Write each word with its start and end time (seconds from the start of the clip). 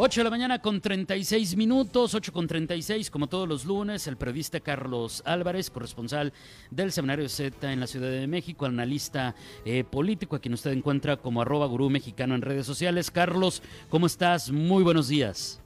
8 0.00 0.20
de 0.20 0.24
la 0.24 0.30
mañana 0.30 0.62
con 0.62 0.80
36 0.80 1.56
minutos, 1.56 2.14
8 2.14 2.32
con 2.32 2.46
36, 2.46 3.10
como 3.10 3.26
todos 3.26 3.48
los 3.48 3.64
lunes, 3.64 4.06
el 4.06 4.16
periodista 4.16 4.60
Carlos 4.60 5.24
Álvarez, 5.26 5.72
corresponsal 5.72 6.32
del 6.70 6.92
Seminario 6.92 7.28
Z 7.28 7.72
en 7.72 7.80
la 7.80 7.88
Ciudad 7.88 8.08
de 8.08 8.28
México, 8.28 8.66
analista 8.66 9.34
eh, 9.64 9.82
político, 9.82 10.36
a 10.36 10.38
quien 10.38 10.54
usted 10.54 10.70
encuentra 10.70 11.16
como 11.16 11.42
arroba 11.42 11.66
gurú 11.66 11.90
mexicano 11.90 12.36
en 12.36 12.42
redes 12.42 12.64
sociales. 12.64 13.10
Carlos, 13.10 13.60
¿cómo 13.90 14.06
estás? 14.06 14.52
Muy 14.52 14.84
buenos 14.84 15.08
días. 15.08 15.60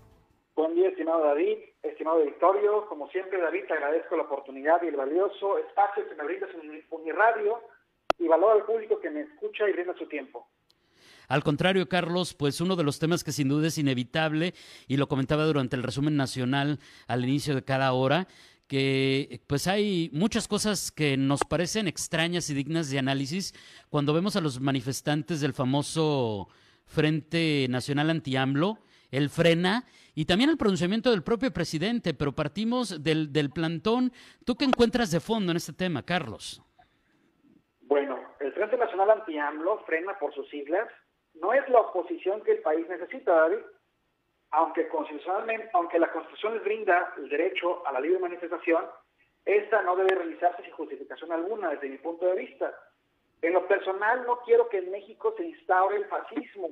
Buen 0.57 0.77
día, 0.77 0.88
estimado 0.88 1.24
David, 1.24 1.59
estimado 1.83 2.24
Victorio. 2.24 2.87
Como 2.87 3.10
siempre, 3.10 3.38
David, 3.38 3.65
te 3.69 3.74
agradezco 3.74 4.16
la 4.16 4.23
oportunidad 4.23 4.83
y 4.83 4.87
el 4.87 4.96
valioso 4.96 5.59
espacio 5.59 6.09
que 6.09 6.15
me 6.15 6.24
brindas 6.24 6.49
en 6.55 6.71
mi 6.71 7.12
radio 7.12 7.60
y 8.19 8.29
valoro 8.29 8.52
al 8.52 8.65
público 8.65 8.99
que 8.99 9.10
me 9.10 9.21
escucha 9.21 9.69
y 9.69 9.73
brinda 9.74 9.95
su 9.99 10.07
tiempo. 10.07 10.49
Al 11.29 11.43
contrario, 11.43 11.89
Carlos, 11.89 12.35
pues 12.35 12.61
uno 12.61 12.77
de 12.77 12.85
los 12.85 12.99
temas 12.99 13.25
que 13.25 13.33
sin 13.33 13.49
duda 13.49 13.69
es 13.69 13.79
inevitable, 13.79 14.55
y 14.89 14.97
lo 14.97 15.09
comentaba 15.09 15.45
durante 15.45 15.77
el 15.77 15.83
resumen 15.83 16.17
nacional 16.17 16.79
al 17.07 17.25
inicio 17.25 17.55
de 17.55 17.65
cada 17.65 17.93
hora, 17.93 18.27
que 18.67 19.43
pues 19.47 19.66
hay 19.66 20.09
muchas 20.13 20.49
cosas 20.49 20.91
que 20.91 21.16
nos 21.16 21.41
parecen 21.45 21.89
extrañas 21.89 22.49
y 22.49 22.55
dignas 22.55 22.91
de 22.91 22.99
análisis 22.99 23.55
cuando 23.91 24.15
vemos 24.15 24.35
a 24.37 24.41
los 24.41 24.61
manifestantes 24.61 25.41
del 25.41 25.53
famoso 25.53 26.49
Frente 26.87 27.66
Nacional 27.68 28.11
Anti-AMLO, 28.11 28.79
el 29.11 29.29
frena 29.29 29.85
y 30.15 30.24
también 30.24 30.51
el 30.51 30.57
pronunciamiento 30.57 31.11
del 31.11 31.23
propio 31.23 31.52
presidente, 31.52 32.15
pero 32.15 32.33
partimos 32.33 33.02
del, 33.02 33.33
del 33.33 33.51
plantón. 33.51 34.13
¿Tú 34.45 34.57
qué 34.57 34.65
encuentras 34.65 35.11
de 35.11 35.21
fondo 35.21 35.52
en 35.52 35.57
este 35.57 35.73
tema, 35.73 36.02
Carlos? 36.02 36.63
Bueno, 37.83 38.18
el 38.41 38.52
Frente 38.52 38.77
Nacional 38.79 39.11
Anti-AMLO, 39.11 39.85
frena 39.85 40.18
por 40.18 40.35
sus 40.35 40.49
siglas, 40.49 40.89
no 41.35 41.52
es 41.52 41.69
la 41.69 41.80
oposición 41.80 42.43
que 42.43 42.52
el 42.52 42.63
país 42.63 42.88
necesita, 42.88 43.33
David. 43.33 43.59
Aunque 44.51 44.88
constitucionalmente, 44.88 45.71
aunque 45.73 45.99
la 45.99 46.13
Constitución 46.13 46.55
les 46.55 46.65
brinda 46.65 47.15
el 47.16 47.29
derecho 47.29 47.87
a 47.87 47.93
la 47.93 48.01
libre 48.01 48.19
manifestación, 48.19 48.85
esta 49.45 49.83
no 49.83 49.97
debe 49.97 50.15
realizarse 50.15 50.63
sin 50.63 50.73
justificación 50.73 51.33
alguna 51.33 51.71
desde 51.71 51.89
mi 51.89 51.99
punto 51.99 52.27
de 52.27 52.35
vista. 52.35 52.73
En 53.41 53.55
lo 53.55 53.66
personal 53.66 54.24
no 54.27 54.41
quiero 54.45 54.69
que 54.69 54.79
en 54.79 54.91
México 54.91 55.35
se 55.37 55.45
instaure 55.45 55.97
el 55.97 56.05
fascismo, 56.05 56.71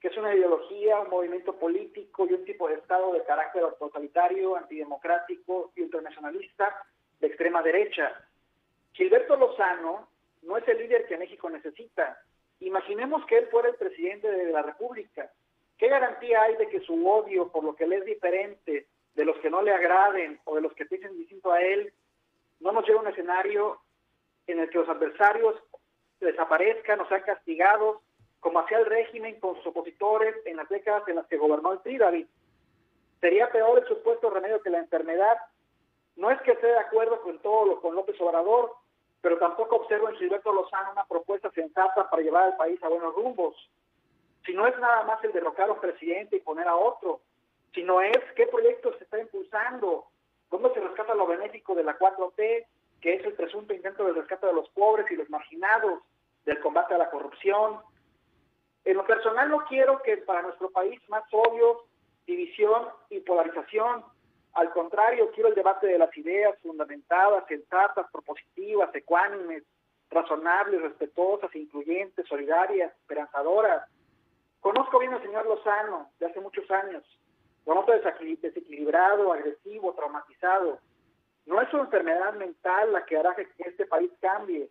que 0.00 0.08
es 0.08 0.16
una 0.16 0.34
ideología, 0.34 1.00
un 1.00 1.10
movimiento 1.10 1.54
político 1.56 2.26
y 2.26 2.32
un 2.32 2.44
tipo 2.44 2.68
de 2.68 2.74
Estado 2.74 3.12
de 3.12 3.24
carácter 3.24 3.62
totalitario, 3.78 4.56
antidemocrático 4.56 5.72
y 5.76 5.82
internacionalista 5.82 6.82
de 7.20 7.26
extrema 7.26 7.62
derecha. 7.62 8.12
Gilberto 8.92 9.36
Lozano 9.36 10.08
no 10.42 10.56
es 10.56 10.66
el 10.66 10.78
líder 10.78 11.06
que 11.06 11.18
México 11.18 11.50
necesita. 11.50 12.20
Imaginemos 12.60 13.24
que 13.26 13.38
él 13.38 13.48
fuera 13.48 13.68
el 13.68 13.76
presidente 13.76 14.30
de 14.30 14.52
la 14.52 14.62
República. 14.62 15.30
¿Qué 15.76 15.88
garantía 15.88 16.42
hay 16.42 16.56
de 16.56 16.68
que 16.68 16.80
su 16.80 17.08
odio 17.08 17.48
por 17.52 17.62
lo 17.62 17.76
que 17.76 17.86
le 17.86 17.98
es 17.98 18.04
diferente, 18.04 18.86
de 19.14 19.24
los 19.24 19.36
que 19.38 19.50
no 19.50 19.62
le 19.62 19.72
agraden 19.72 20.40
o 20.44 20.54
de 20.54 20.60
los 20.60 20.72
que 20.74 20.86
piensen 20.86 21.16
distinto 21.16 21.52
a 21.52 21.60
él, 21.60 21.92
no 22.60 22.72
nos 22.72 22.84
lleve 22.84 22.98
a 22.98 23.02
un 23.02 23.08
escenario 23.08 23.80
en 24.46 24.60
el 24.60 24.70
que 24.70 24.78
los 24.78 24.88
adversarios 24.88 25.56
desaparezcan 26.20 27.00
o 27.00 27.08
sean 27.08 27.22
castigados, 27.22 27.98
como 28.40 28.60
hacía 28.60 28.78
el 28.78 28.86
régimen 28.86 29.38
con 29.40 29.56
sus 29.56 29.66
opositores 29.66 30.34
en 30.44 30.56
las 30.56 30.68
décadas 30.68 31.02
en 31.08 31.16
las 31.16 31.26
que 31.26 31.36
gobernó 31.36 31.72
el 31.72 31.80
PRI, 31.80 31.98
David? 31.98 32.26
Sería 33.20 33.50
peor 33.50 33.78
el 33.80 33.88
supuesto 33.88 34.30
remedio 34.30 34.62
que 34.62 34.70
la 34.70 34.78
enfermedad. 34.78 35.36
No 36.16 36.30
es 36.30 36.40
que 36.42 36.52
esté 36.52 36.66
de 36.68 36.78
acuerdo 36.78 37.20
con 37.22 37.38
todo 37.40 37.66
lo 37.66 37.80
con 37.80 37.94
López 37.94 38.20
Obrador, 38.20 38.74
pero 39.20 39.38
tampoco 39.38 39.76
observo 39.76 40.08
en 40.08 40.16
Gilberto 40.16 40.52
Lozano 40.52 40.92
una 40.92 41.04
propuesta 41.04 41.50
sensata 41.50 42.08
para 42.08 42.22
llevar 42.22 42.44
al 42.44 42.56
país 42.56 42.82
a 42.82 42.88
buenos 42.88 43.14
rumbos. 43.14 43.54
Si 44.46 44.54
no 44.54 44.66
es 44.66 44.78
nada 44.78 45.04
más 45.04 45.22
el 45.24 45.32
derrocar 45.32 45.68
a 45.68 45.72
un 45.72 45.80
presidente 45.80 46.36
y 46.36 46.40
poner 46.40 46.68
a 46.68 46.76
otro, 46.76 47.20
sino 47.74 48.00
es 48.00 48.18
qué 48.36 48.46
proyectos 48.46 48.96
se 48.98 49.04
está 49.04 49.20
impulsando, 49.20 50.06
cómo 50.48 50.72
se 50.72 50.80
rescata 50.80 51.14
lo 51.14 51.26
benéfico 51.26 51.74
de 51.74 51.84
la 51.84 51.98
4T, 51.98 52.66
que 53.00 53.14
es 53.14 53.24
el 53.24 53.34
presunto 53.34 53.74
intento 53.74 54.04
de 54.04 54.12
rescate 54.12 54.46
de 54.46 54.52
los 54.52 54.68
pobres 54.70 55.10
y 55.10 55.16
los 55.16 55.28
marginados, 55.30 56.02
del 56.44 56.60
combate 56.60 56.94
a 56.94 56.98
la 56.98 57.10
corrupción. 57.10 57.80
En 58.84 58.96
lo 58.96 59.06
personal 59.06 59.50
no 59.50 59.64
quiero 59.66 60.00
que 60.02 60.16
para 60.18 60.42
nuestro 60.42 60.70
país 60.70 61.00
más 61.08 61.24
odio, 61.32 61.84
división 62.26 62.88
y 63.10 63.20
polarización, 63.20 64.04
al 64.54 64.70
contrario, 64.72 65.30
quiero 65.32 65.50
el 65.50 65.54
debate 65.54 65.86
de 65.86 65.98
las 65.98 66.16
ideas 66.16 66.58
fundamentadas, 66.62 67.46
sensatas, 67.46 68.06
propositivas, 68.10 68.94
ecuánimes, 68.94 69.62
razonables, 70.10 70.82
respetuosas, 70.82 71.54
incluyentes, 71.54 72.26
solidarias, 72.26 72.92
esperanzadoras. 73.00 73.88
Conozco 74.60 74.98
bien 74.98 75.12
al 75.12 75.22
señor 75.22 75.46
Lozano 75.46 76.10
de 76.18 76.26
hace 76.26 76.40
muchos 76.40 76.68
años. 76.70 77.04
Lo 77.66 77.74
noto 77.74 77.92
desequilibrado, 77.92 79.32
agresivo, 79.32 79.92
traumatizado. 79.92 80.80
No 81.46 81.60
es 81.60 81.68
su 81.68 81.78
enfermedad 81.78 82.34
mental 82.34 82.92
la 82.92 83.04
que 83.04 83.16
hará 83.16 83.34
que 83.34 83.46
este 83.58 83.86
país 83.86 84.10
cambie. 84.20 84.70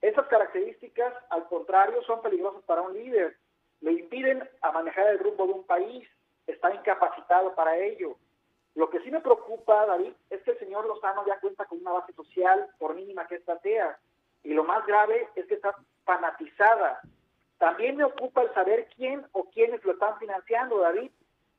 Esas 0.00 0.26
características, 0.26 1.14
al 1.30 1.46
contrario, 1.46 2.02
son 2.02 2.20
peligrosas 2.20 2.62
para 2.64 2.82
un 2.82 2.92
líder. 2.92 3.36
Le 3.80 3.92
impiden 3.92 4.48
a 4.60 4.72
manejar 4.72 5.06
el 5.08 5.20
rumbo 5.20 5.46
de 5.46 5.52
un 5.52 5.64
país. 5.64 6.08
Está 6.46 6.74
incapacitado 6.74 7.54
para 7.54 7.78
ello. 7.78 8.16
Lo 8.74 8.88
que 8.88 9.00
sí 9.00 9.10
me 9.10 9.20
preocupa, 9.20 9.86
David, 9.86 10.12
es 10.30 10.42
que 10.42 10.52
el 10.52 10.58
señor 10.58 10.86
Lozano 10.86 11.26
ya 11.26 11.38
cuenta 11.40 11.66
con 11.66 11.80
una 11.80 11.92
base 11.92 12.12
social, 12.14 12.68
por 12.78 12.94
mínima 12.94 13.26
que 13.26 13.36
esta 13.36 13.58
sea, 13.60 13.98
y 14.42 14.54
lo 14.54 14.64
más 14.64 14.86
grave 14.86 15.28
es 15.34 15.46
que 15.46 15.54
está 15.54 15.74
fanatizada. 16.04 17.00
También 17.58 17.96
me 17.96 18.04
ocupa 18.04 18.42
el 18.42 18.52
saber 18.54 18.88
quién 18.96 19.26
o 19.32 19.44
quiénes 19.44 19.84
lo 19.84 19.92
están 19.92 20.18
financiando, 20.18 20.78
David, 20.78 21.10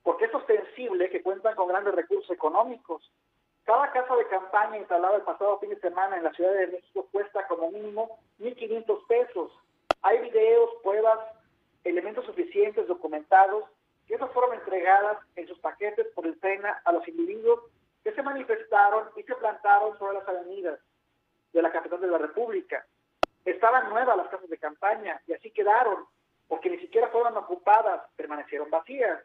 porque 0.01 0.25
es 0.25 0.35
ostensible 0.35 1.09
que 1.09 1.21
cuentan 1.21 1.55
con 1.55 1.67
grandes 1.67 1.95
recursos 1.95 2.29
económicos. 2.31 3.09
Cada 3.63 3.91
casa 3.93 4.15
de 4.15 4.27
campaña 4.27 4.77
instalada 4.77 5.15
el 5.15 5.21
pasado 5.21 5.59
fin 5.59 5.69
de 5.69 5.79
semana 5.79 6.17
en 6.17 6.23
la 6.23 6.33
Ciudad 6.33 6.51
de 6.51 6.67
México 6.67 7.07
cuesta 7.11 7.47
como 7.47 7.71
mínimo 7.71 8.19
1.500 8.39 9.07
pesos. 9.07 9.51
Hay 10.01 10.19
videos, 10.19 10.69
pruebas, 10.83 11.19
elementos 11.85 12.25
suficientes 12.25 12.87
documentados 12.87 13.63
y 14.13 14.15
esas 14.15 14.31
fueron 14.31 14.53
entregadas 14.53 15.17
en 15.35 15.47
sus 15.47 15.57
paquetes 15.57 16.05
por 16.13 16.27
el 16.27 16.39
SENA 16.39 16.83
a 16.85 16.91
los 16.91 17.07
individuos 17.07 17.61
que 18.03 18.13
se 18.13 18.21
manifestaron 18.21 19.09
y 19.15 19.23
se 19.23 19.33
plantaron 19.33 19.97
sobre 19.97 20.19
las 20.19 20.27
avenidas 20.27 20.79
de 21.51 21.61
la 21.63 21.71
capital 21.71 21.99
de 21.99 22.09
la 22.09 22.19
República. 22.19 22.85
Estaban 23.43 23.89
nuevas 23.89 24.15
las 24.15 24.27
casas 24.27 24.47
de 24.47 24.59
campaña 24.59 25.19
y 25.25 25.33
así 25.33 25.49
quedaron, 25.49 26.05
porque 26.47 26.69
ni 26.69 26.77
siquiera 26.77 27.07
fueron 27.07 27.35
ocupadas, 27.37 28.03
permanecieron 28.15 28.69
vacías. 28.69 29.19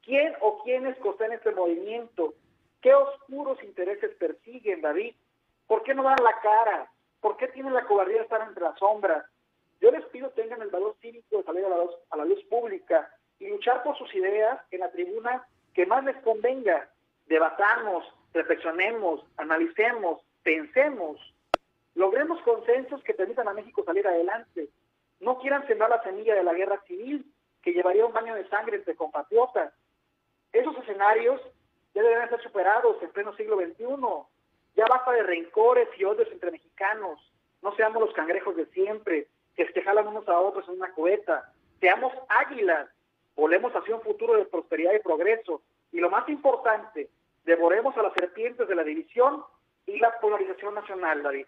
¿Quién 0.00 0.34
o 0.40 0.62
quiénes 0.62 0.96
costean 1.00 1.34
este 1.34 1.50
movimiento? 1.50 2.32
¿Qué 2.80 2.94
oscuros 2.94 3.62
intereses 3.62 4.14
persiguen, 4.14 4.80
David? 4.80 5.14
¿Por 5.66 5.82
qué 5.82 5.92
no 5.92 6.02
dan 6.02 6.24
la 6.24 6.40
cara? 6.40 6.90
¿Por 7.20 7.36
qué 7.36 7.48
tienen 7.48 7.74
la 7.74 7.84
cobardía 7.84 8.16
de 8.16 8.22
estar 8.22 8.40
entre 8.40 8.64
las 8.64 8.78
sombras? 8.78 9.26
Yo 9.82 9.90
les 9.90 10.06
pido 10.06 10.30
tengan 10.30 10.62
el 10.62 10.70
valor 10.70 10.96
cívico 11.02 11.36
de 11.36 11.42
salir 11.42 11.66
a 11.66 11.68
la 11.68 11.76
luz, 11.76 11.94
a 12.08 12.16
la 12.16 12.24
luz 12.24 12.42
pública 12.44 13.12
y 13.38 13.48
luchar 13.48 13.82
por 13.82 13.96
sus 13.98 14.12
ideas 14.14 14.60
en 14.70 14.80
la 14.80 14.90
tribuna 14.90 15.46
que 15.74 15.86
más 15.86 16.04
les 16.04 16.16
convenga. 16.22 16.88
Debatamos, 17.26 18.04
reflexionemos, 18.32 19.24
analicemos, 19.36 20.20
pensemos, 20.42 21.20
logremos 21.94 22.40
consensos 22.42 23.02
que 23.02 23.14
permitan 23.14 23.48
a 23.48 23.54
México 23.54 23.82
salir 23.84 24.06
adelante. 24.06 24.68
No 25.20 25.38
quieran 25.38 25.66
sembrar 25.66 25.90
la 25.90 26.02
semilla 26.02 26.34
de 26.34 26.44
la 26.44 26.54
guerra 26.54 26.80
civil 26.86 27.24
que 27.62 27.72
llevaría 27.72 28.06
un 28.06 28.12
baño 28.12 28.34
de 28.34 28.48
sangre 28.48 28.76
entre 28.76 28.94
compatriotas. 28.94 29.72
Esos 30.52 30.76
escenarios 30.78 31.40
ya 31.94 32.02
deben 32.02 32.28
ser 32.28 32.42
superados 32.42 33.02
en 33.02 33.10
pleno 33.10 33.34
siglo 33.34 33.56
XXI. 33.56 33.86
Ya 34.76 34.84
basta 34.88 35.12
de 35.12 35.22
rencores 35.22 35.88
y 35.98 36.04
odios 36.04 36.30
entre 36.30 36.50
mexicanos. 36.50 37.18
No 37.62 37.74
seamos 37.74 38.00
los 38.02 38.14
cangrejos 38.14 38.54
de 38.56 38.66
siempre, 38.66 39.28
que 39.56 39.66
se 39.72 39.82
jalan 39.82 40.06
unos 40.06 40.28
a 40.28 40.38
otros 40.38 40.68
en 40.68 40.74
una 40.74 40.92
cubeta. 40.92 41.52
Seamos 41.80 42.12
águilas 42.28 42.88
volemos 43.36 43.72
hacia 43.72 43.94
un 43.94 44.02
futuro 44.02 44.36
de 44.36 44.46
prosperidad 44.46 44.94
y 44.94 45.02
progreso. 45.02 45.62
Y 45.92 46.00
lo 46.00 46.10
más 46.10 46.28
importante, 46.28 47.10
devoremos 47.44 47.96
a 47.96 48.02
las 48.02 48.12
serpientes 48.14 48.66
de 48.66 48.74
la 48.74 48.82
división 48.82 49.42
y 49.86 49.98
la 49.98 50.12
polarización 50.20 50.74
nacional, 50.74 51.22
David. 51.22 51.46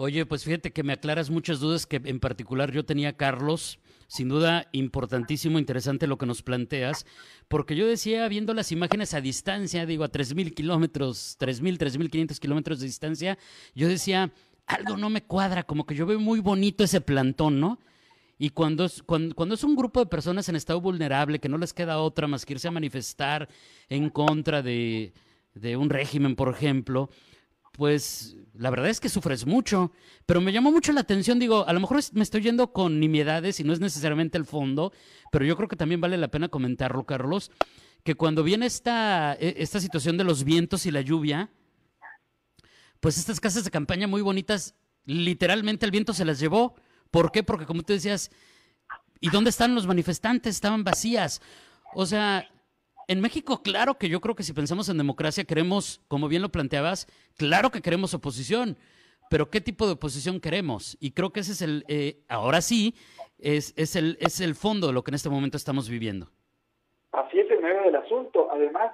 Oye, 0.00 0.24
pues 0.26 0.44
fíjate 0.44 0.72
que 0.72 0.84
me 0.84 0.92
aclaras 0.92 1.28
muchas 1.28 1.58
dudas 1.58 1.84
que 1.84 2.00
en 2.04 2.20
particular 2.20 2.70
yo 2.70 2.84
tenía, 2.84 3.16
Carlos. 3.16 3.80
Sin 4.06 4.28
duda, 4.28 4.68
importantísimo, 4.72 5.58
interesante 5.58 6.06
lo 6.06 6.16
que 6.16 6.24
nos 6.24 6.42
planteas, 6.42 7.04
porque 7.46 7.76
yo 7.76 7.86
decía, 7.86 8.26
viendo 8.28 8.54
las 8.54 8.72
imágenes 8.72 9.12
a 9.12 9.20
distancia, 9.20 9.84
digo, 9.84 10.02
a 10.02 10.08
3.000 10.10 10.54
kilómetros, 10.54 11.36
3.000, 11.38 11.76
3.500 11.76 12.38
kilómetros 12.38 12.80
de 12.80 12.86
distancia, 12.86 13.36
yo 13.74 13.86
decía, 13.86 14.32
algo 14.66 14.96
no 14.96 15.10
me 15.10 15.22
cuadra, 15.24 15.64
como 15.64 15.84
que 15.84 15.94
yo 15.94 16.06
veo 16.06 16.18
muy 16.18 16.40
bonito 16.40 16.84
ese 16.84 17.02
plantón, 17.02 17.60
¿no? 17.60 17.78
Y 18.38 18.50
cuando 18.50 18.84
es, 18.84 19.02
cuando, 19.02 19.54
es 19.54 19.64
un 19.64 19.74
grupo 19.74 20.00
de 20.00 20.06
personas 20.06 20.48
en 20.48 20.56
estado 20.56 20.80
vulnerable 20.80 21.40
que 21.40 21.48
no 21.48 21.58
les 21.58 21.74
queda 21.74 21.98
otra 21.98 22.28
más 22.28 22.46
que 22.46 22.54
irse 22.54 22.68
a 22.68 22.72
manifestar 22.72 23.48
en 23.88 24.10
contra 24.10 24.62
de, 24.62 25.12
de 25.54 25.76
un 25.76 25.90
régimen, 25.90 26.36
por 26.36 26.48
ejemplo, 26.48 27.10
pues 27.72 28.36
la 28.54 28.70
verdad 28.70 28.88
es 28.88 29.00
que 29.00 29.08
sufres 29.08 29.46
mucho. 29.46 29.92
Pero 30.26 30.40
me 30.40 30.52
llamó 30.52 30.70
mucho 30.70 30.92
la 30.92 31.00
atención, 31.00 31.38
digo, 31.38 31.66
a 31.66 31.72
lo 31.72 31.80
mejor 31.80 32.00
me 32.12 32.22
estoy 32.22 32.42
yendo 32.42 32.72
con 32.72 33.00
nimiedades 33.00 33.58
y 33.60 33.64
no 33.64 33.72
es 33.72 33.80
necesariamente 33.80 34.38
el 34.38 34.44
fondo, 34.44 34.92
pero 35.32 35.44
yo 35.44 35.56
creo 35.56 35.68
que 35.68 35.76
también 35.76 36.00
vale 36.00 36.16
la 36.16 36.28
pena 36.28 36.48
comentarlo, 36.48 37.04
Carlos, 37.04 37.50
que 38.04 38.14
cuando 38.14 38.42
viene 38.42 38.66
esta, 38.66 39.34
e, 39.34 39.54
esta 39.58 39.80
situación 39.80 40.16
de 40.16 40.24
los 40.24 40.44
vientos 40.44 40.86
y 40.86 40.90
la 40.90 41.00
lluvia, 41.00 41.50
pues 43.00 43.18
estas 43.18 43.40
casas 43.40 43.64
de 43.64 43.70
campaña 43.70 44.06
muy 44.06 44.22
bonitas, 44.22 44.74
literalmente 45.04 45.86
el 45.86 45.92
viento 45.92 46.12
se 46.12 46.24
las 46.24 46.40
llevó. 46.40 46.74
¿Por 47.10 47.32
qué? 47.32 47.42
Porque 47.42 47.66
como 47.66 47.82
tú 47.82 47.92
decías, 47.92 48.30
¿y 49.20 49.30
dónde 49.30 49.50
están 49.50 49.74
los 49.74 49.86
manifestantes? 49.86 50.54
Estaban 50.54 50.84
vacías. 50.84 51.40
O 51.94 52.06
sea, 52.06 52.48
en 53.08 53.20
México, 53.20 53.62
claro 53.62 53.96
que 53.96 54.08
yo 54.08 54.20
creo 54.20 54.34
que 54.34 54.42
si 54.42 54.52
pensamos 54.52 54.88
en 54.88 54.98
democracia, 54.98 55.44
queremos, 55.44 56.02
como 56.08 56.28
bien 56.28 56.42
lo 56.42 56.50
planteabas, 56.50 57.06
claro 57.36 57.70
que 57.70 57.80
queremos 57.80 58.12
oposición, 58.12 58.76
pero 59.30 59.50
¿qué 59.50 59.60
tipo 59.60 59.86
de 59.86 59.92
oposición 59.92 60.40
queremos? 60.40 60.96
Y 61.00 61.12
creo 61.12 61.30
que 61.32 61.40
ese 61.40 61.52
es 61.52 61.62
el, 61.62 61.84
eh, 61.88 62.18
ahora 62.28 62.60
sí, 62.60 62.94
es, 63.38 63.72
es, 63.76 63.96
el, 63.96 64.18
es 64.20 64.40
el 64.40 64.54
fondo 64.54 64.88
de 64.88 64.92
lo 64.92 65.02
que 65.02 65.10
en 65.10 65.14
este 65.14 65.30
momento 65.30 65.56
estamos 65.56 65.88
viviendo. 65.88 66.28
Así 67.12 67.38
es 67.40 67.50
el 67.50 67.60
medio 67.60 67.82
del 67.82 67.96
asunto. 67.96 68.50
Además, 68.52 68.92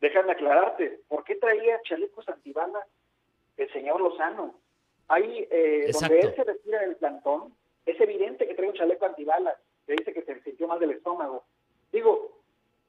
déjame 0.00 0.32
aclararte, 0.32 1.00
¿por 1.08 1.24
qué 1.24 1.36
traía 1.36 1.80
chalecos 1.82 2.28
antibalas 2.28 2.84
el 3.56 3.70
señor 3.72 4.00
Lozano? 4.00 4.58
Ahí, 5.08 5.46
eh, 5.50 5.90
donde 5.92 6.20
él 6.20 6.34
se 6.34 6.44
retira 6.74 6.80
del 6.80 6.96
plantón, 6.96 7.54
es 7.86 8.00
evidente 8.00 8.46
que 8.46 8.54
trae 8.54 8.68
un 8.68 8.74
chaleco 8.74 9.06
antibalas, 9.06 9.56
que 9.86 9.94
dice 9.94 10.12
que 10.12 10.22
se 10.22 10.40
sintió 10.42 10.66
mal 10.68 10.78
del 10.78 10.92
estómago. 10.92 11.44
Digo, 11.92 12.38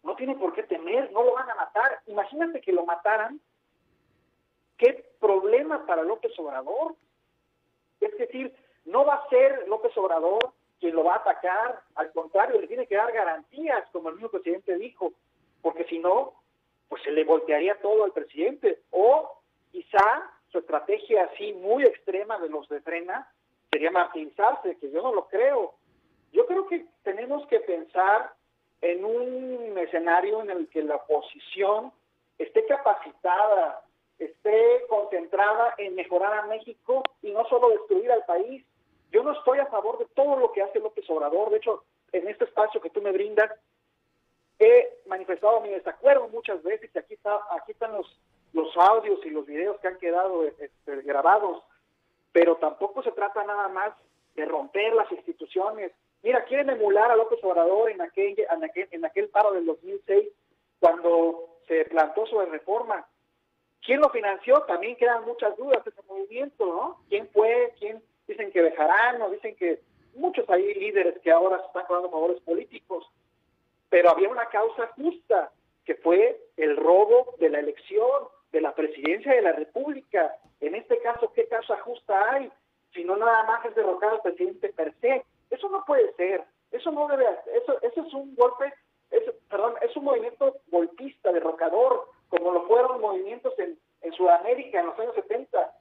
no 0.03 0.15
tiene 0.15 0.35
por 0.35 0.53
qué 0.53 0.63
temer, 0.63 1.11
no 1.11 1.23
lo 1.23 1.33
van 1.33 1.49
a 1.49 1.55
matar. 1.55 1.99
Imagínate 2.07 2.61
que 2.61 2.71
lo 2.71 2.85
mataran. 2.85 3.39
¿Qué 4.77 5.05
problema 5.19 5.85
para 5.85 6.03
López 6.03 6.37
Obrador? 6.39 6.95
Es 7.99 8.17
decir, 8.17 8.53
no 8.85 9.05
va 9.05 9.15
a 9.15 9.29
ser 9.29 9.67
López 9.67 9.95
Obrador 9.97 10.53
quien 10.79 10.95
lo 10.95 11.05
va 11.05 11.13
a 11.13 11.17
atacar, 11.17 11.81
al 11.95 12.11
contrario, 12.11 12.59
le 12.59 12.67
tiene 12.67 12.85
que 12.85 12.97
dar 12.97 13.11
garantías, 13.11 13.87
como 13.91 14.09
el 14.09 14.15
mismo 14.15 14.29
presidente 14.29 14.77
dijo, 14.77 15.13
porque 15.61 15.85
si 15.85 15.99
no, 15.99 16.33
pues 16.89 17.01
se 17.03 17.11
le 17.11 17.23
voltearía 17.23 17.79
todo 17.81 18.03
al 18.03 18.11
presidente. 18.11 18.81
O 18.91 19.39
quizá 19.71 20.29
su 20.51 20.59
estrategia 20.59 21.23
así 21.23 21.53
muy 21.53 21.83
extrema 21.83 22.37
de 22.39 22.49
los 22.49 22.67
de 22.69 22.81
frena 22.81 23.27
sería 23.75 23.91
martirizarse, 23.91 24.77
que 24.77 24.89
yo 24.89 25.01
no 25.01 25.13
lo 25.13 25.27
creo. 25.27 25.73
Yo 26.31 26.45
creo 26.45 26.65
que 26.67 26.85
tenemos 27.03 27.45
que 27.47 27.59
pensar 27.59 28.33
en 28.79 29.03
un 29.03 29.77
escenario 29.77 30.41
en 30.41 30.49
el 30.49 30.69
que 30.69 30.81
la 30.81 30.95
oposición 30.95 31.91
esté 32.37 32.65
capacitada, 32.67 33.81
esté 34.17 34.85
concentrada 34.87 35.75
en 35.77 35.93
mejorar 35.93 36.33
a 36.35 36.47
México 36.47 37.03
y 37.21 37.31
no 37.31 37.43
solo 37.49 37.67
destruir 37.71 38.09
al 38.13 38.23
país. 38.23 38.63
Yo 39.11 39.23
no 39.23 39.33
estoy 39.33 39.59
a 39.59 39.65
favor 39.65 39.97
de 39.97 40.05
todo 40.15 40.37
lo 40.37 40.53
que 40.53 40.61
hace 40.61 40.79
López 40.79 41.03
Obrador. 41.09 41.49
De 41.49 41.57
hecho, 41.57 41.83
en 42.13 42.29
este 42.29 42.45
espacio 42.45 42.79
que 42.79 42.91
tú 42.91 43.01
me 43.01 43.11
brindas, 43.11 43.51
he 44.57 44.99
manifestado 45.05 45.59
mi 45.59 45.67
desacuerdo 45.67 46.29
muchas 46.29 46.63
veces 46.63 46.89
y 46.93 46.97
aquí, 46.97 47.15
está, 47.15 47.41
aquí 47.51 47.73
están 47.73 47.91
los, 47.91 48.07
los 48.53 48.69
audios 48.77 49.19
y 49.25 49.31
los 49.31 49.45
videos 49.45 49.77
que 49.81 49.89
han 49.89 49.97
quedado 49.97 50.45
este, 50.45 51.01
grabados. 51.01 51.61
Pero 52.35 52.57
tampoco 52.57 53.01
se 53.01 53.13
trata 53.13 53.45
nada 53.45 53.69
más 53.69 53.93
de 54.35 54.43
romper 54.43 54.93
las 54.93 55.09
instituciones, 55.09 55.93
Mira, 56.25 56.43
quieren 56.45 56.71
emular 56.71 57.11
a 57.11 57.15
López 57.15 57.37
Obrador 57.43 57.91
en 57.91 58.01
aquel, 58.01 58.35
en 58.39 58.63
aquel, 58.63 58.87
en 58.89 59.05
aquel 59.05 59.29
paro 59.29 59.51
del 59.51 59.63
2006, 59.67 60.27
cuando 60.79 61.59
se 61.67 61.85
plantó 61.85 62.25
su 62.25 62.39
reforma. 62.41 63.05
¿Quién 63.85 63.99
lo 63.99 64.09
financió? 64.09 64.61
También 64.61 64.95
quedan 64.95 65.23
muchas 65.23 65.55
dudas 65.55 65.85
de 65.85 65.91
ese 65.91 66.01
movimiento, 66.09 66.65
¿no? 66.65 67.03
¿Quién 67.09 67.29
fue? 67.29 67.75
¿Quién? 67.77 68.01
Dicen 68.27 68.51
que 68.51 68.63
dejarán, 68.63 69.21
o 69.21 69.29
dicen 69.29 69.55
que 69.55 69.81
muchos 70.15 70.49
hay 70.49 70.73
líderes 70.73 71.19
que 71.19 71.29
ahora 71.29 71.59
se 71.59 71.67
están 71.67 71.85
cobrando 71.85 72.09
favores 72.09 72.41
políticos. 72.41 73.07
Pero 73.89 74.09
había 74.09 74.27
una 74.27 74.47
causa 74.47 74.87
justa, 74.95 75.51
que 75.85 75.93
fue 75.93 76.41
el 76.57 76.75
robo 76.75 77.35
de 77.37 77.49
la 77.51 77.59
elección, 77.59 78.09
de 78.51 78.61
la 78.61 78.73
presidencia 78.73 79.31
de 79.31 79.43
la 79.43 79.51
República. 79.51 80.35
En 80.65 80.73
este 80.73 80.99
caso, 80.99 81.31
¿qué 81.33 81.47
causa 81.47 81.79
justa 81.81 82.31
hay? 82.31 82.51
Si 82.93 83.03
no 83.03 83.15
nada 83.17 83.43
más 83.43 83.63
es 83.65 83.75
derrocar 83.75 84.13
al 84.13 84.21
presidente 84.21 84.69
per 84.69 84.95
se. 84.99 85.23
Eso 85.51 85.69
no 85.69 85.85
puede 85.85 86.11
ser, 86.13 86.43
eso 86.71 86.91
no 86.91 87.07
debe, 87.07 87.23
eso, 87.53 87.79
eso 87.83 88.01
es 88.01 88.13
un 88.13 88.35
golpe, 88.35 88.73
perdón, 89.47 89.75
es 89.83 89.95
un 89.95 90.05
movimiento 90.05 90.55
golpista, 90.67 91.31
derrocador, 91.31 92.09
como 92.29 92.51
lo 92.51 92.63
fueron 92.63 92.99
movimientos 92.99 93.53
en, 93.59 93.77
en 94.01 94.13
Sudamérica 94.13 94.79
en 94.79 94.87
los 94.87 94.99
años 94.99 95.13
70. 95.13 95.71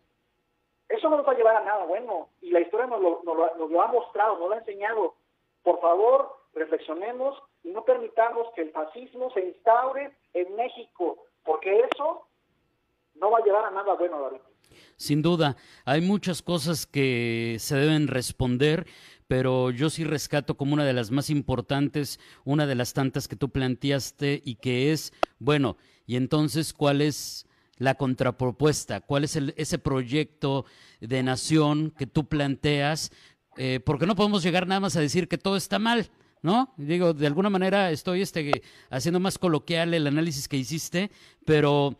Eso 0.90 1.08
no 1.08 1.16
nos 1.16 1.26
va 1.26 1.32
a 1.32 1.36
llevar 1.36 1.56
a 1.56 1.64
nada 1.64 1.84
bueno, 1.86 2.28
y 2.42 2.50
la 2.50 2.60
historia 2.60 2.86
nos 2.86 3.00
lo, 3.00 3.22
nos 3.24 3.70
lo 3.70 3.82
ha 3.82 3.86
mostrado, 3.86 4.38
nos 4.38 4.50
lo 4.50 4.54
ha 4.54 4.58
enseñado. 4.58 5.14
Por 5.62 5.80
favor, 5.80 6.36
reflexionemos 6.52 7.42
y 7.62 7.70
no 7.70 7.84
permitamos 7.84 8.52
que 8.54 8.60
el 8.60 8.70
fascismo 8.70 9.30
se 9.30 9.40
instaure 9.40 10.14
en 10.34 10.54
México, 10.56 11.24
porque 11.42 11.88
eso 11.90 12.26
no 13.14 13.30
va 13.30 13.38
a 13.38 13.44
llevar 13.44 13.64
a 13.64 13.70
nada 13.70 13.94
bueno, 13.94 14.20
David. 14.20 14.40
Sin 14.96 15.22
duda, 15.22 15.56
hay 15.84 16.00
muchas 16.00 16.42
cosas 16.42 16.86
que 16.86 17.56
se 17.58 17.76
deben 17.76 18.08
responder 18.08 18.86
pero 19.26 19.70
yo 19.70 19.90
sí 19.90 20.04
rescato 20.04 20.56
como 20.56 20.74
una 20.74 20.84
de 20.84 20.92
las 20.92 21.10
más 21.10 21.30
importantes, 21.30 22.20
una 22.44 22.66
de 22.66 22.74
las 22.74 22.92
tantas 22.92 23.26
que 23.26 23.36
tú 23.36 23.48
planteaste 23.48 24.42
y 24.44 24.56
que 24.56 24.92
es, 24.92 25.12
bueno, 25.38 25.76
y 26.06 26.16
entonces, 26.16 26.72
¿cuál 26.72 27.00
es 27.00 27.46
la 27.76 27.94
contrapropuesta? 27.94 29.00
¿Cuál 29.00 29.24
es 29.24 29.36
el, 29.36 29.54
ese 29.56 29.78
proyecto 29.78 30.66
de 31.00 31.22
nación 31.22 31.92
que 31.96 32.06
tú 32.06 32.28
planteas? 32.28 33.10
Eh, 33.56 33.80
porque 33.84 34.06
no 34.06 34.16
podemos 34.16 34.42
llegar 34.42 34.66
nada 34.66 34.80
más 34.80 34.96
a 34.96 35.00
decir 35.00 35.28
que 35.28 35.38
todo 35.38 35.56
está 35.56 35.78
mal. 35.78 36.10
¿no? 36.42 36.74
Digo, 36.76 37.14
de 37.14 37.26
alguna 37.26 37.48
manera 37.48 37.90
estoy 37.90 38.20
este, 38.20 38.62
haciendo 38.90 39.18
más 39.18 39.38
coloquial 39.38 39.94
el 39.94 40.06
análisis 40.06 40.46
que 40.46 40.58
hiciste, 40.58 41.10
pero 41.46 41.96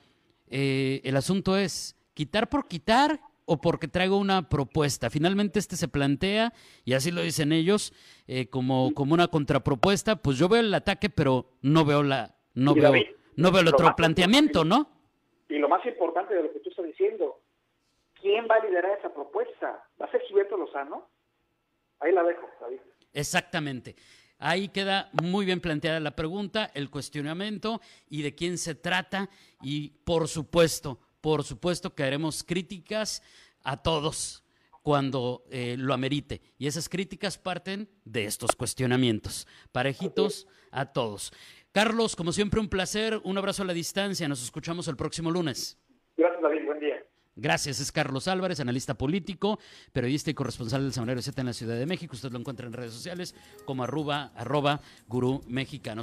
eh, 0.48 1.00
el 1.02 1.16
asunto 1.16 1.56
es 1.56 1.96
quitar 2.14 2.48
por 2.48 2.66
quitar 2.66 3.20
o 3.46 3.60
porque 3.60 3.88
traigo 3.88 4.16
una 4.16 4.48
propuesta. 4.48 5.10
Finalmente 5.10 5.58
este 5.58 5.76
se 5.76 5.88
plantea, 5.88 6.52
y 6.84 6.94
así 6.94 7.10
lo 7.10 7.20
dicen 7.20 7.52
ellos, 7.52 7.92
eh, 8.26 8.48
como, 8.48 8.94
como 8.94 9.14
una 9.14 9.28
contrapropuesta, 9.28 10.16
pues 10.16 10.38
yo 10.38 10.48
veo 10.48 10.60
el 10.60 10.72
ataque, 10.72 11.10
pero 11.10 11.46
no 11.60 11.84
veo 11.84 12.02
la, 12.02 12.36
no 12.54 12.74
veo, 12.74 12.92
no 13.36 13.52
veo 13.52 13.60
el 13.60 13.68
otro 13.68 13.94
planteamiento, 13.96 14.64
¿no? 14.64 14.88
Y 15.48 15.58
lo 15.58 15.68
más 15.68 15.84
importante 15.84 16.34
de 16.34 16.42
lo 16.42 16.52
que 16.52 16.60
tú 16.60 16.70
estás 16.70 16.86
diciendo, 16.86 17.40
¿quién 18.20 18.46
va 18.50 18.56
a 18.56 18.64
liderar 18.64 18.98
esa 18.98 19.12
propuesta? 19.12 19.84
¿Va 20.00 20.06
a 20.06 20.10
ser 20.10 20.22
Gilberto 20.22 20.56
Lozano? 20.56 21.08
Ahí 22.00 22.12
la 22.12 22.22
dejo, 22.22 22.48
David. 22.60 22.78
Exactamente. 23.12 23.94
Ahí 24.38 24.68
queda 24.68 25.10
muy 25.22 25.46
bien 25.46 25.60
planteada 25.60 26.00
la 26.00 26.16
pregunta, 26.16 26.70
el 26.74 26.90
cuestionamiento 26.90 27.80
y 28.08 28.22
de 28.22 28.34
quién 28.34 28.58
se 28.58 28.74
trata 28.74 29.30
y 29.62 29.90
por 30.04 30.26
supuesto 30.28 30.98
por 31.24 31.42
supuesto 31.42 31.94
que 31.94 32.02
haremos 32.02 32.44
críticas 32.44 33.22
a 33.62 33.78
todos 33.78 34.44
cuando 34.82 35.42
eh, 35.50 35.74
lo 35.78 35.94
amerite. 35.94 36.42
Y 36.58 36.66
esas 36.66 36.86
críticas 36.86 37.38
parten 37.38 37.88
de 38.04 38.26
estos 38.26 38.54
cuestionamientos. 38.54 39.48
Parejitos 39.72 40.46
a 40.70 40.84
todos. 40.92 41.32
Carlos, 41.72 42.14
como 42.14 42.30
siempre, 42.30 42.60
un 42.60 42.68
placer. 42.68 43.22
Un 43.24 43.38
abrazo 43.38 43.62
a 43.62 43.64
la 43.64 43.72
distancia. 43.72 44.28
Nos 44.28 44.42
escuchamos 44.42 44.86
el 44.86 44.96
próximo 44.96 45.30
lunes. 45.30 45.78
Gracias, 46.14 46.42
David. 46.42 46.66
Buen 46.66 46.80
día. 46.80 47.02
Gracias, 47.36 47.80
es 47.80 47.90
Carlos 47.90 48.28
Álvarez, 48.28 48.60
analista 48.60 48.92
político, 48.92 49.58
periodista 49.94 50.30
y 50.30 50.34
corresponsal 50.34 50.82
del 50.82 50.92
Semanario 50.92 51.22
Z 51.22 51.40
en 51.40 51.46
la 51.46 51.54
Ciudad 51.54 51.78
de 51.78 51.86
México. 51.86 52.14
Usted 52.14 52.30
lo 52.32 52.38
encuentra 52.38 52.66
en 52.66 52.74
redes 52.74 52.92
sociales 52.92 53.34
como 53.64 53.82
arroba, 53.82 54.30
arroba 54.36 54.82
gurú 55.08 55.42
mexicano. 55.48 56.02